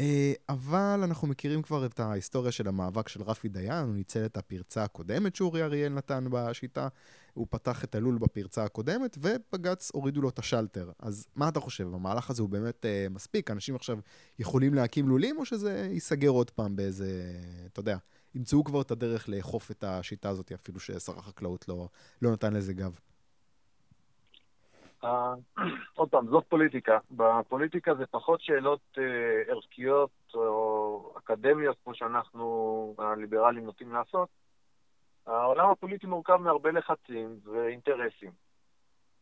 [0.00, 4.36] אה, אבל אנחנו מכירים כבר את ההיסטוריה של המאבק של רפי דיין, הוא ניצל את
[4.36, 6.88] הפרצה הקודמת שאורי אריאל נתן בשיטה,
[7.34, 10.90] הוא פתח את הלול בפרצה הקודמת, ובג"ץ הורידו לו את השלטר.
[10.98, 13.50] אז מה אתה חושב, המהלך הזה הוא באמת uh, מספיק?
[13.50, 13.98] אנשים עכשיו
[14.38, 17.32] יכולים להקים לולים, או שזה ייסגר עוד פעם באיזה,
[17.72, 17.96] אתה יודע,
[18.34, 21.88] ימצאו כבר את הדרך לאכוף את השיטה הזאת, אפילו ששר החקלאות לא,
[22.22, 22.98] לא נתן לזה גב?
[25.98, 26.98] עוד פעם, זאת פוליטיקה.
[27.10, 34.28] בפוליטיקה זה פחות שאלות אה, ערכיות או אקדמיות, כמו שאנחנו, הליברלים, נוטים לעשות.
[35.26, 38.30] העולם הפוליטי מורכב מהרבה לחצים ואינטרסים.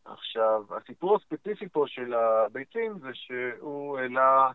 [0.05, 4.51] עכשיו, הסיפור הספציפי פה של הביצים זה שהוא העלה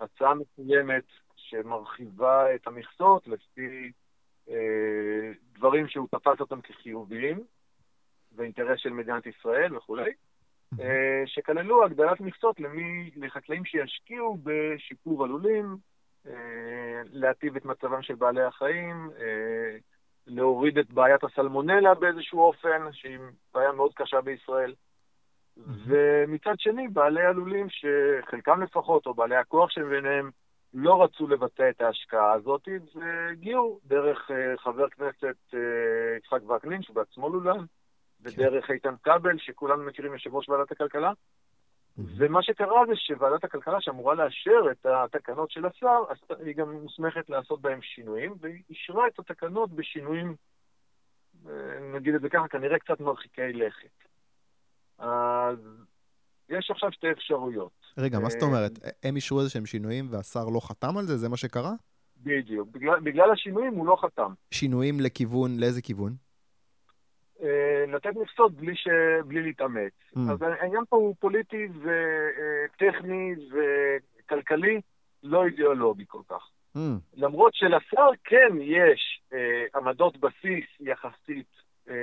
[0.00, 1.04] הצעה מסוימת
[1.36, 3.92] שמרחיבה את המכסות לפי
[4.48, 7.44] אה, דברים שהוא תפס אותם כחיוביים,
[8.36, 10.12] ואינטרס של מדינת ישראל וכולי.
[10.80, 15.76] אה, שכללו הגדלת מכסות למי, לחקלאים שישקיעו בשיפור הלולים,
[16.26, 19.76] אה, להטיב את מצבם של בעלי החיים, אה,
[20.26, 23.18] להוריד את בעיית הסלמונלה באיזשהו אופן, שהיא
[23.54, 24.74] בעיה מאוד קשה בישראל.
[25.86, 30.30] ומצד שני, בעלי הלולים, שחלקם לפחות, או בעלי הכוח שביניהם,
[30.74, 35.54] לא רצו לבצע את ההשקעה הזאת, והגיעו דרך חבר כנסת
[36.16, 37.64] יצחק וקנין, שבעצמו לולן,
[38.22, 41.12] ודרך איתן כבל, שכולנו מכירים יושב ראש ועדת הכלכלה.
[41.98, 46.02] ומה שקרה זה שוועדת הכלכלה, שאמורה לאשר את התקנות של השר,
[46.44, 50.36] היא גם מוסמכת לעשות בהם שינויים, והיא אישרה את התקנות בשינויים,
[51.46, 51.52] אה,
[51.94, 54.08] נגיד את זה ככה, כנראה קצת מרחיקי לכת.
[54.98, 55.58] אז
[56.48, 57.72] יש עכשיו שתי אפשרויות.
[57.98, 58.72] רגע, מה זאת אומרת?
[59.02, 61.16] הם אישרו איזה שהם שינויים והשר לא חתם על זה?
[61.16, 61.72] זה מה שקרה?
[62.16, 62.68] בדיוק.
[62.68, 64.32] בגלל, בגלל השינויים הוא לא חתם.
[64.50, 66.12] שינויים לכיוון, לאיזה כיוון?
[67.42, 68.88] אה, לתת מכסות בלי, ש...
[69.26, 69.92] בלי להתאמץ.
[70.16, 70.18] Mm.
[70.32, 74.80] אז העניין פה הוא פוליטי וטכני וכלכלי,
[75.22, 76.48] לא אידיאולוגי כל כך.
[76.76, 76.80] Mm.
[77.16, 81.46] למרות שלשר כן יש אה, עמדות בסיס יחסית
[81.88, 81.94] אה,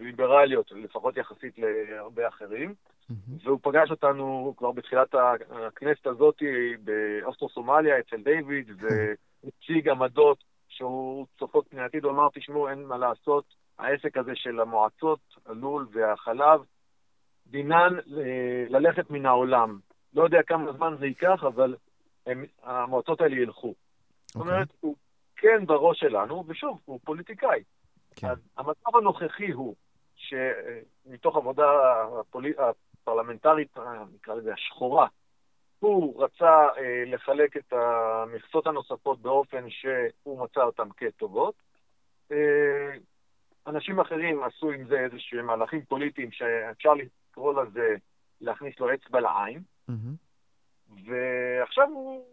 [0.00, 3.14] ליברליות, לפחות יחסית להרבה אחרים, mm-hmm.
[3.44, 5.14] והוא פגש אותנו כבר בתחילת
[5.50, 6.42] הכנסת הזאת
[6.84, 13.44] באוסטרו-סומליה אצל דיוויד, והציג עמדות שהוא צופות פני עתיד, הוא אמר, תשמעו, אין מה לעשות,
[13.78, 16.60] העסק הזה של המועצות, הלול והחלב,
[17.46, 19.78] דינן אה, ללכת מן העולם.
[20.14, 21.76] לא יודע כמה זמן זה ייקח, אבל
[22.26, 23.68] הם, המועצות האלה ילכו.
[23.68, 23.74] Okay.
[24.26, 24.52] זאת אוקיי.
[24.52, 24.96] אומרת, הוא
[25.36, 27.62] כן בראש שלנו, ושוב, הוא פוליטיקאי.
[28.16, 28.26] כן.
[28.28, 29.74] אז המצב הנוכחי הוא
[30.16, 31.64] שמתוך עבודה
[32.20, 32.52] הפולי...
[33.04, 33.76] הפרלמנטרית,
[34.14, 35.06] נקרא לזה השחורה,
[35.78, 41.54] הוא רצה אה, לחלק את המכסות הנוספות באופן שהוא מצא אותן כטובות.
[42.32, 42.98] אה,
[43.66, 47.96] אנשים אחרים עשו עם זה איזה שהם מהלכים פוליטיים שאפשר לקרוא לזה
[48.40, 50.92] להכניס לו אצבע לעין, mm-hmm.
[51.04, 52.24] ועכשיו הוא,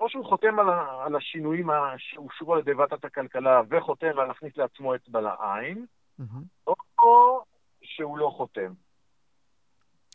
[0.00, 0.66] או שהוא חותם על,
[1.06, 5.86] על השינויים שאושרו על ידי ועדת הכלכלה וחותם על להכניס לעצמו אצבע לעין,
[6.20, 6.70] mm-hmm.
[6.98, 7.44] או
[7.82, 8.72] שהוא לא חותם.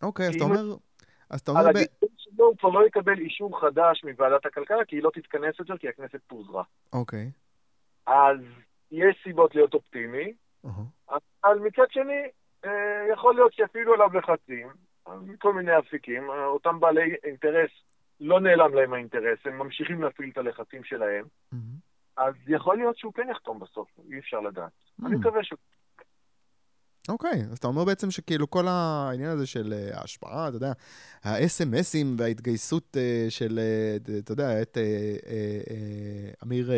[0.04, 0.76] אוקיי, אז אתה אומר...
[1.30, 1.62] אז אתה אומר...
[1.62, 5.60] על הגיל שלו הוא כבר לא יקבל אישור חדש מוועדת הכלכלה, כי היא לא תתכנס
[5.60, 6.64] יותר, כי הכנסת פוזרה.
[6.94, 7.32] אוקיי.
[8.06, 8.40] אז
[8.92, 10.34] יש סיבות להיות אופטימי.
[11.44, 12.22] אבל מצד שני,
[12.66, 14.68] אה, יכול להיות שיפעילו עליו לחצים,
[15.22, 17.70] מכל מיני אפיקים, אותם בעלי אינטרס,
[18.20, 21.58] לא נעלם להם האינטרס, הם ממשיכים להפעיל את הלחצים שלהם, uh-huh.
[22.18, 24.72] אז יכול להיות שהוא כן יחתום בסוף, אי אפשר לדעת.
[24.72, 25.08] Uh-huh.
[25.08, 25.60] אני מקווה שהוא...
[27.10, 30.72] אוקיי, okay, אז אתה אומר בעצם שכאילו כל העניין הזה של אה, ההשפעה, אתה יודע,
[31.24, 33.60] ה-SMSים וההתגייסות אה, של,
[34.20, 34.78] אתה יודע, את
[36.44, 36.72] אמיר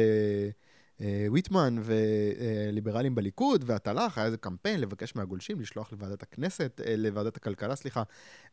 [1.04, 7.38] אה, ויטמן וליברלים בליכוד, והתל"ח, היה איזה קמפיין לבקש מהגולשים לשלוח לוועדת הכנסת, אה, לוועדת
[7.38, 8.04] הכלכלה, סליחה,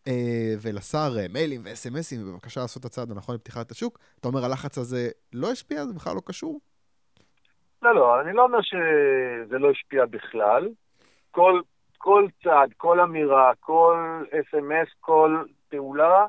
[0.09, 3.99] אה, ולשר מיילים ו-SMSים, בבקשה לעשות את הצעד הנכון לפתיחת השוק.
[4.21, 5.87] אתה אומר, הלחץ הזה לא השפיע?
[5.87, 6.61] זה בכלל לא קשור?
[7.83, 10.69] לא, לא, אני לא אומר שזה לא השפיע בכלל.
[11.31, 11.61] כל,
[11.99, 16.27] כל צעד, כל אמירה, כל אס.אם.אס, כל פעולה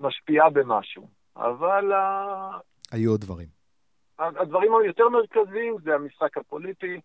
[0.00, 1.08] משפיעה במשהו.
[1.36, 1.92] אבל...
[2.92, 3.63] היו עוד דברים.
[4.18, 7.00] הדברים היותר מרכזיים זה המשחק הפוליטי,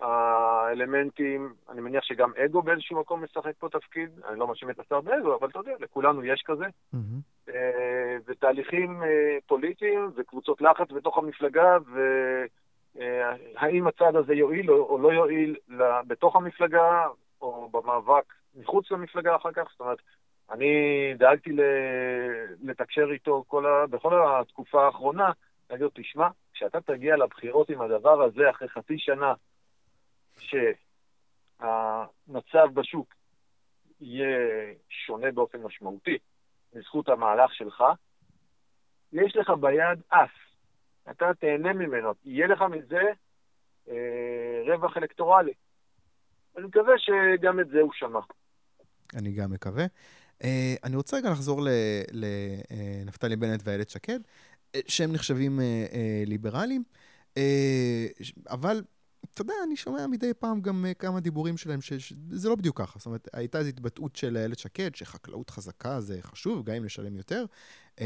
[0.00, 5.00] האלמנטים, אני מניח שגם אגו באיזשהו מקום משחק פה תפקיד, אני לא מאשים את השר
[5.00, 6.64] באגו, אבל אתה יודע, לכולנו יש כזה.
[6.64, 7.48] Mm-hmm.
[7.48, 11.76] אה, ותהליכים אה, פוליטיים וקבוצות לחץ בתוך המפלגה,
[12.94, 15.56] והאם הצעד הזה יועיל או לא יועיל
[16.06, 17.06] בתוך המפלגה
[17.40, 19.68] או במאבק מחוץ למפלגה אחר כך.
[19.70, 19.98] זאת אומרת,
[20.50, 20.74] אני
[21.18, 21.50] דאגתי
[22.62, 23.86] לתקשר איתו ה...
[23.86, 25.30] בכל התקופה האחרונה,
[25.70, 29.34] להגיד לו, תשמע, כשאתה תגיע לבחירות עם הדבר הזה אחרי חצי שנה,
[31.58, 33.14] שהמצב בשוק
[34.00, 36.18] יהיה שונה באופן משמעותי
[36.72, 37.84] בזכות המהלך שלך,
[39.12, 40.30] יש לך ביד אף.
[41.10, 43.02] אתה תהנה ממנו, יהיה לך מזה
[43.88, 45.52] אה, רווח אלקטורלי.
[46.56, 48.20] אני מקווה שגם את זה הוא שמע.
[49.14, 49.84] אני גם מקווה.
[50.42, 50.46] Uh,
[50.84, 51.60] אני רוצה רגע לחזור
[52.12, 54.20] לנפתלי uh, בנט ואיילת שקד,
[54.88, 55.94] שהם נחשבים uh, uh,
[56.28, 56.84] ליברליים,
[57.34, 57.38] uh,
[58.50, 58.84] אבל
[59.34, 62.98] אתה יודע, אני שומע מדי פעם גם uh, כמה דיבורים שלהם שזה לא בדיוק ככה.
[62.98, 67.16] זאת אומרת, הייתה איזו התבטאות של איילת שקד, שחקלאות חזקה זה חשוב, גם אם נשלם
[67.16, 67.44] יותר.
[67.96, 68.00] Uh,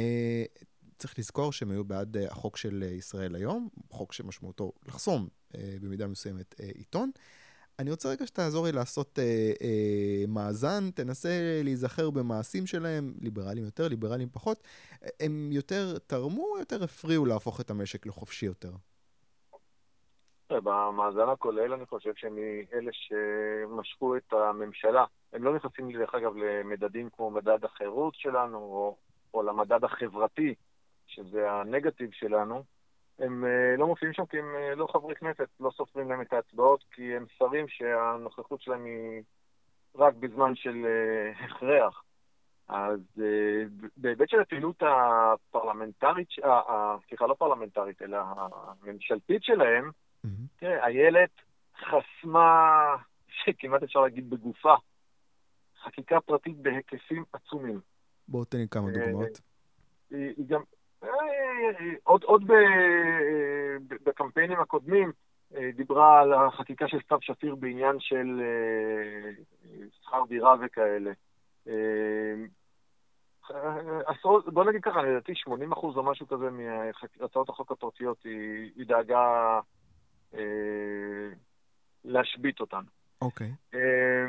[0.99, 5.57] צריך לזכור שהם היו בעד uh, החוק של uh, ישראל היום, חוק שמשמעותו לחסום uh,
[5.81, 7.11] במידה מסוימת uh, עיתון.
[7.81, 9.25] אני רוצה רגע שתעזור לי לעשות אה,
[9.63, 11.29] אה, מאזן, תנסה
[11.65, 14.63] להיזכר במעשים שלהם, ליברלים יותר, ליברלים פחות.
[15.21, 18.71] הם יותר תרמו או יותר הפריעו להפוך את המשק לחופשי יותר?
[20.51, 22.39] במאזן הכולל אני חושב שהם
[22.73, 25.05] אלה שמשכו את הממשלה.
[25.33, 28.97] הם לא נכנסים, דרך אגב, למדדים כמו מדד החירות שלנו, או,
[29.35, 30.55] או למדד החברתי,
[31.07, 32.65] שזה הנגטיב שלנו.
[33.21, 36.33] הם אה, לא מופיעים שם כי הם אה, לא חברי כנסת, לא סופרים להם את
[36.33, 39.23] ההצבעות, כי הם שרים שהנוכחות שלהם היא
[39.95, 42.03] רק בזמן של אה, הכרח.
[42.69, 43.01] אז
[43.97, 46.29] בהיבט של הפעילות הפרלמנטרית,
[47.09, 48.19] סליחה, לא פרלמנטרית, אלא
[48.83, 49.91] הממשלתית שלהם,
[50.57, 51.31] תראה, איילת
[51.77, 52.97] חסמה,
[53.29, 54.75] שכמעט אפשר להגיד בגופה,
[55.83, 57.81] חקיקה פרטית בהיקפים עצומים.
[58.29, 59.41] בואו תן לי כמה דוגמאות.
[60.11, 60.61] היא גם,
[62.03, 62.53] עוד, עוד ב,
[64.05, 65.13] בקמפיינים הקודמים
[65.57, 69.31] אה, דיברה על החקיקה של סתיו שפיר בעניין של אה,
[70.03, 71.13] שכר דירה וכאלה.
[71.69, 72.35] אה,
[74.07, 78.87] עשרות, בוא נגיד ככה, לדעתי 80 אחוז או משהו כזה מהצעות החוק הפרטיות היא, היא
[78.87, 79.61] דאגה
[80.35, 81.29] אה,
[82.05, 82.83] להשבית אותן.
[83.23, 83.47] אוקיי.
[83.47, 83.77] Okay.
[83.77, 84.27] אה,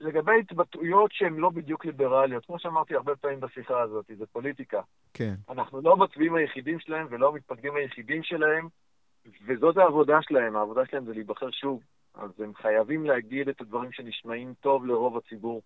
[0.00, 4.80] לגבי התבטאויות שהן לא בדיוק ליברליות, כמו שאמרתי הרבה פעמים בשיחה הזאת, זה פוליטיקה.
[5.14, 5.34] כן.
[5.48, 8.68] אנחנו לא המצביעים היחידים שלהם ולא המתפקדים היחידים שלהם,
[9.46, 11.80] וזאת העבודה שלהם, העבודה שלהם זה להיבחר שוב.
[12.14, 15.62] אז הם חייבים להגיד את הדברים שנשמעים טוב לרוב הציבור.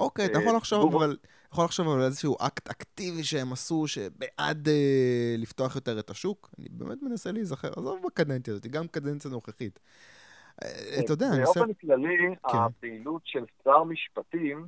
[0.00, 1.16] אוקיי, אתה יכול אה, לחשוב, אבל,
[1.52, 6.50] יכול לחשוב על איזשהו אקט אקטיבי שהם עשו, שבעד אה, לפתוח יותר את השוק.
[6.58, 9.80] אני באמת מנסה להיזכר, עזוב בקדנציה הזאת, גם קדנציה נוכחית.
[10.64, 11.60] אה, אתה יודע, אני עושה...
[11.60, 12.58] באופן כללי, כן.
[12.58, 14.66] הפעילות של שר משפטים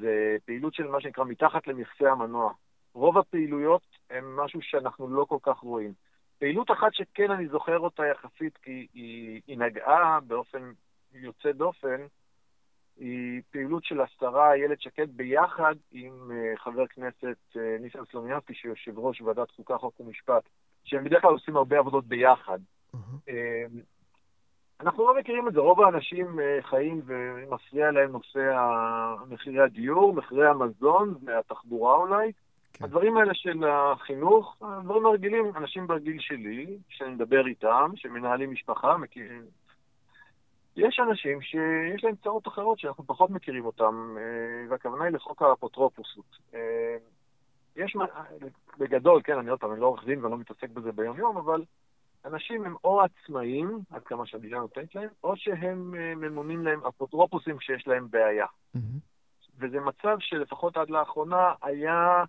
[0.00, 2.52] זה פעילות של מה שנקרא מתחת למכסה המנוע.
[2.94, 5.92] רוב הפעילויות הן משהו שאנחנו לא כל כך רואים.
[6.38, 10.72] פעילות אחת שכן אני זוכר אותה יחסית, כי היא, היא נגעה באופן
[11.12, 12.06] יוצא דופן,
[12.96, 18.98] היא פעילות של השרה איילת שקד ביחד עם uh, חבר כנסת uh, ניסן סלומיאנסקי, שיושב
[18.98, 20.42] ראש ועדת חוקה, חוק ומשפט,
[20.84, 22.58] שהם בדרך כלל עושים הרבה עבודות ביחד.
[22.96, 23.30] Uh-huh.
[24.82, 28.56] אנחנו לא מכירים את זה, רוב האנשים uh, חיים ומפריע להם נושא
[29.28, 32.32] מחירי הדיור, מחירי המזון והתחבורה אולי.
[32.72, 32.84] כן.
[32.84, 39.42] הדברים האלה של החינוך, הדברים הרגילים, אנשים בגיל שלי, שאני מדבר איתם, שמנהלים משפחה, מכירים...
[40.76, 46.38] יש אנשים שיש להם צרות אחרות שאנחנו פחות מכירים אותם, uh, והכוונה היא לחוק האפוטרופוסות.
[46.52, 46.56] Uh,
[47.76, 47.96] יש,
[48.78, 51.62] בגדול, כן, אני עוד פעם, אני לא עורך דין ואני לא מתעסק בזה ביום-יום, אבל
[52.24, 57.58] אנשים הם או עצמאים, עד כמה שהמדינה נותנת להם, או שהם אה, ממונים להם אפוטרופוסים
[57.58, 58.46] כשיש להם בעיה.
[58.46, 58.78] Mm-hmm.
[59.58, 62.24] וזה מצב שלפחות עד לאחרונה היה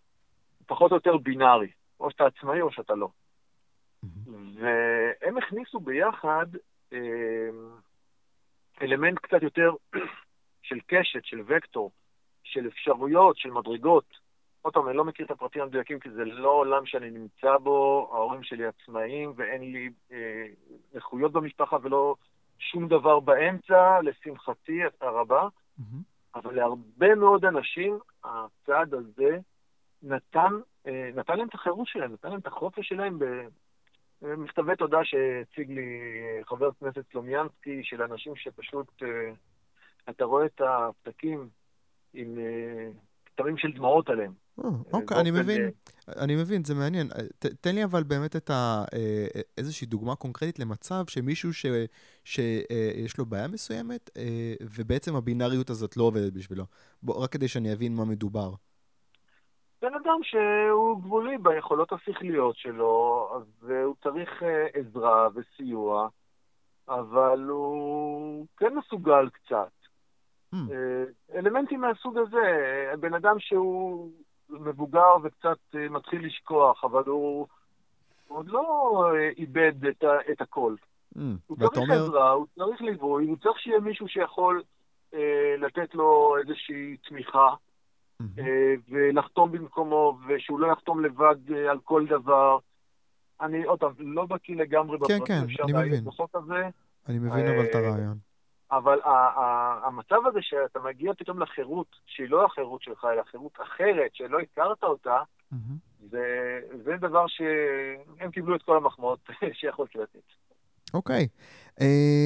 [0.66, 1.72] פחות או יותר בינארי.
[2.00, 3.08] או שאתה עצמאי או שאתה לא.
[3.08, 4.30] Mm-hmm.
[4.60, 6.46] והם הכניסו ביחד
[6.94, 7.50] אה,
[8.82, 9.72] אלמנט קצת יותר
[10.68, 11.92] של קשת, של וקטור,
[12.44, 14.23] של אפשרויות, של מדרגות,
[14.64, 18.10] עוד פעם, אני לא מכיר את הפרטים המדויקים כי זה לא עולם שאני נמצא בו,
[18.14, 20.46] ההורים שלי עצמאים ואין לי אה,
[20.94, 22.16] נכויות במשפחה ולא
[22.60, 25.48] שום דבר באמצע, לשמחתי הרבה,
[25.80, 25.84] mm-hmm.
[26.36, 29.38] אבל להרבה מאוד אנשים הצעד הזה
[30.04, 30.52] נתן,
[30.88, 33.20] אה, נתן להם את החירות שלהם, נתן להם את החופש שלהם
[34.22, 36.00] במכתבי תודה שהציג לי
[36.46, 39.34] חבר הכנסת סלומיאנסקי, של אנשים שפשוט, אה,
[40.10, 41.50] אתה רואה את הפתקים
[42.14, 42.40] עם...
[42.40, 42.90] אה,
[43.36, 44.43] כתמים של דמעות עליהם.
[44.60, 45.70] אה, אוקיי, אני מבין,
[46.08, 47.08] אני מבין, זה מעניין.
[47.62, 48.84] תן לי אבל באמת את ה...
[48.94, 51.50] אה, איזושהי דוגמה קונקרטית למצב שמישהו
[52.24, 54.10] שיש לו בעיה מסוימת,
[54.62, 56.64] ובעצם הבינאריות הזאת לא עובדת בשבילו.
[57.04, 58.52] בוא, רק כדי שאני אבין מה מדובר.
[59.82, 64.30] בן אדם שהוא גבולי ביכולות השכליות שלו, אז הוא צריך
[64.74, 66.08] עזרה וסיוע,
[66.88, 69.72] אבל הוא כן מסוגל קצת.
[70.54, 70.58] Mm.
[71.36, 74.12] אלמנטים מהסוג הזה, בן אדם שהוא
[74.60, 75.58] מבוגר וקצת
[75.90, 77.48] מתחיל לשכוח, אבל הוא
[78.28, 80.76] עוד לא איבד את, את הכל.
[81.18, 81.20] Mm.
[81.48, 82.04] הוא צריך אומר...
[82.04, 84.64] עזרה, הוא צריך ליווי, הוא צריך שיהיה מישהו שיכול
[85.14, 88.40] אה, לתת לו איזושהי תמיכה, mm-hmm.
[88.40, 92.58] אה, ולחתום במקומו, ושהוא לא יחתום לבד אה, על כל דבר.
[93.42, 96.70] אני, עוד פעם, לא בקיא לגמרי כן, בפרטים, כן, אפשר להעיר בחוק הזה.
[97.08, 98.18] אני מבין אבל את הרעיון.
[98.78, 99.00] אבל
[99.84, 104.84] המצב הזה שאתה מגיע פתאום לחירות, שהיא לא החירות שלך, אלא חירות אחרת, שלא הכרת
[104.84, 105.18] אותה,
[106.10, 109.20] זה, זה דבר שהם קיבלו את כל המחמאות
[109.60, 110.20] שיכולתי לתת.
[110.94, 111.28] אוקיי.
[111.28, 111.80] Okay.
[111.80, 111.84] Uh,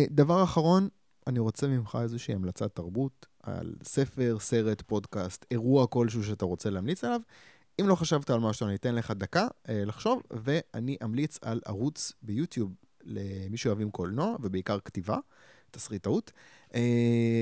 [0.10, 0.88] דבר אחרון,
[1.28, 7.04] אני רוצה ממך איזושהי המלצת תרבות על ספר, סרט, פודקאסט, אירוע כלשהו שאתה רוצה להמליץ
[7.04, 7.22] עליו.
[7.82, 12.14] אם לא חשבת על משהו, אני אתן לך דקה אה, לחשוב, ואני אמליץ על ערוץ
[12.22, 15.18] ביוטיוב למי שאוהבים קולנוע, ובעיקר כתיבה,
[15.72, 16.32] תסריטאות.
[16.76, 16.82] אה,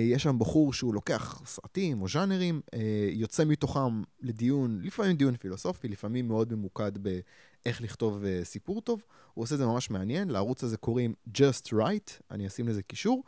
[0.06, 2.80] יש שם בחור שהוא לוקח סרטים או ז'אנרים, אה,
[3.12, 9.02] יוצא מתוכם לדיון, לפעמים דיון פילוסופי, לפעמים מאוד ממוקד באיך לכתוב אה, סיפור טוב.
[9.34, 13.24] הוא עושה את זה ממש מעניין, לערוץ הזה קוראים Just Right, אני אשים לזה קישור.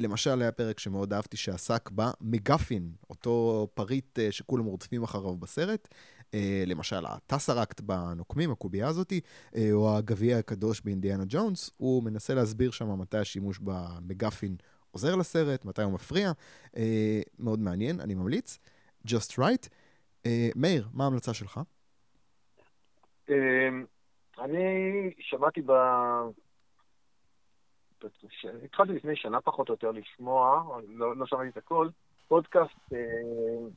[0.00, 5.88] למשל, היה פרק שמאוד אהבתי שעסק במגפין, אותו פריט שכולם רודפים אחריו בסרט.
[6.32, 6.34] Uh,
[6.66, 13.00] למשל, הטסרקט בנוקמים, הקובייה הזאתי, uh, או הגביע הקדוש באינדיאנה ג'ונס, הוא מנסה להסביר שם
[13.00, 14.56] מתי השימוש במגפין
[14.90, 16.32] עוזר לסרט, מתי הוא מפריע.
[16.66, 16.78] Uh,
[17.38, 18.58] מאוד מעניין, אני ממליץ.
[19.08, 19.68] Just Right.
[20.56, 21.60] מאיר, מה ההמלצה שלך?
[24.38, 25.72] אני שמעתי ב...
[28.64, 31.88] התחלתי לפני שנה פחות או יותר לשמוע, לא, לא שמעתי את הכל,
[32.32, 32.98] פודקאסט אה,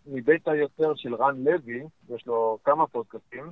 [0.08, 3.52] מבית היוצר של רן לוי, יש לו כמה פודקאסטים.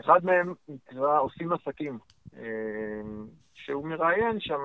[0.00, 1.98] אחד מהם נקרא עושים עסקים,
[2.36, 3.00] אה,
[3.54, 4.60] שהוא מראיין שם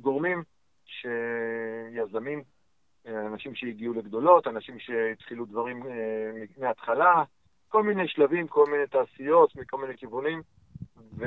[0.00, 0.42] גורמים,
[0.84, 2.42] שיזמים,
[3.06, 7.22] אה, אנשים שהגיעו לגדולות, אנשים שהתחילו דברים אה, מההתחלה,
[7.68, 10.42] כל מיני שלבים, כל מיני תעשיות, מכל מיני כיוונים.
[11.18, 11.24] ו...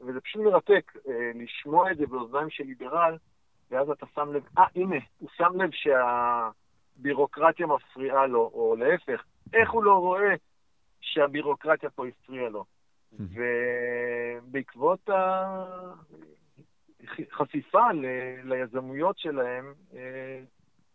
[0.00, 3.16] וזה פשוט מרתק אה, לשמוע את זה באוזניים של ליברל,
[3.72, 9.70] ואז אתה שם לב, אה, הנה, הוא שם לב שהבירוקרטיה מפריעה לו, או להפך, איך
[9.70, 10.34] הוא לא רואה
[11.00, 12.64] שהבירוקרטיה פה הפריעה לו.
[14.42, 15.10] ובעקבות
[17.00, 18.06] החשיפה ל...
[18.44, 20.40] ליזמויות שלהם, אה,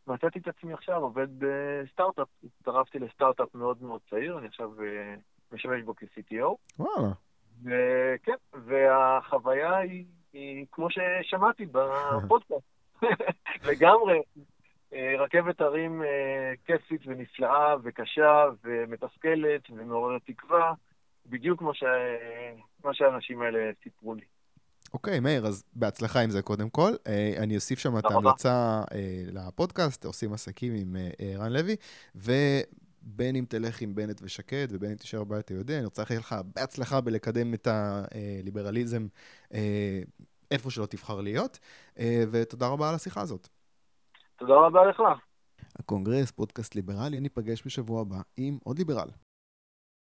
[0.07, 5.15] מצאתי את עצמי עכשיו עובד בסטארט-אפ, הצטרפתי לסטארט-אפ מאוד מאוד צעיר, אני עכשיו אה,
[5.51, 6.55] משמש בו כ-CTO.
[6.79, 7.13] וואלה.
[7.63, 12.67] וכן, והחוויה היא, היא כמו ששמעתי בפודקאסט,
[13.69, 14.21] לגמרי.
[14.93, 20.73] אה, רכבת הרים אה, כיפית ונפלאה וקשה ומתסכלת ומעוררת תקווה,
[21.25, 21.83] בדיוק כמו, ש...
[22.81, 24.21] כמו שהאנשים האלה סיפרו לי.
[24.93, 26.91] אוקיי, okay, מאיר, אז בהצלחה עם זה קודם כל.
[27.37, 28.81] אני אוסיף שם את ההמלצה
[29.33, 30.95] לפודקאסט, עושים עסקים עם
[31.39, 31.75] רן לוי,
[32.15, 32.31] ו...
[33.09, 36.35] בין אם תלך עם בנט ושקד, ובין אם תישאר בבית היהודי, אני רוצה לאחל לך
[36.55, 39.07] בהצלחה בלקדם את הליברליזם
[39.53, 40.01] אה,
[40.51, 41.59] איפה שלא תבחר להיות,
[41.99, 43.47] אה, ותודה רבה על השיחה הזאת.
[44.35, 45.01] תודה רבה לך.
[45.79, 49.09] הקונגרס, פודקאסט ליברלי, ניפגש בשבוע הבא עם עוד ליברל.